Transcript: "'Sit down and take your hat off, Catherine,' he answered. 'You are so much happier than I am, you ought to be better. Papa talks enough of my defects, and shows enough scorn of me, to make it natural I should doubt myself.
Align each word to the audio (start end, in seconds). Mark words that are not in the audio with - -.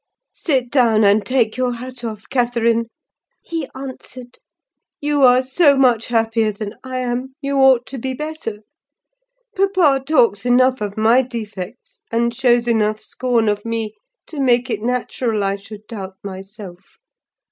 "'Sit 0.33 0.71
down 0.71 1.03
and 1.03 1.27
take 1.27 1.55
your 1.57 1.73
hat 1.73 2.03
off, 2.03 2.27
Catherine,' 2.27 2.87
he 3.43 3.69
answered. 3.75 4.39
'You 4.99 5.21
are 5.21 5.43
so 5.43 5.77
much 5.77 6.07
happier 6.07 6.51
than 6.51 6.73
I 6.83 6.97
am, 6.97 7.35
you 7.39 7.57
ought 7.59 7.85
to 7.85 7.99
be 7.99 8.15
better. 8.15 8.61
Papa 9.55 10.03
talks 10.03 10.43
enough 10.43 10.81
of 10.81 10.97
my 10.97 11.21
defects, 11.21 11.99
and 12.11 12.33
shows 12.33 12.67
enough 12.67 12.99
scorn 12.99 13.47
of 13.47 13.63
me, 13.63 13.93
to 14.25 14.39
make 14.39 14.71
it 14.71 14.81
natural 14.81 15.43
I 15.43 15.55
should 15.57 15.85
doubt 15.85 16.15
myself. 16.23 16.97